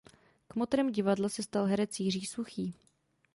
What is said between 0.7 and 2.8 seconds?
divadla se stal herec Jiří Suchý.